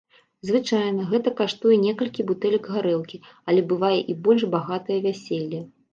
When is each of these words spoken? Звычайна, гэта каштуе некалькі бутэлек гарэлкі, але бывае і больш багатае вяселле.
Звычайна, 0.49 1.03
гэта 1.11 1.33
каштуе 1.41 1.75
некалькі 1.85 2.25
бутэлек 2.31 2.71
гарэлкі, 2.77 3.17
але 3.53 3.67
бывае 3.75 3.95
і 4.15 4.19
больш 4.29 4.41
багатае 4.55 4.99
вяселле. 5.09 5.61